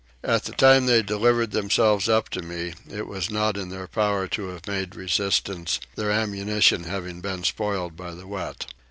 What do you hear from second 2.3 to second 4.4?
me it was not in their power